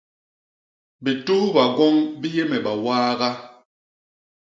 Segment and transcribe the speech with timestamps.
[1.03, 3.29] Bituhba gwoñ bi yé me bawaaga.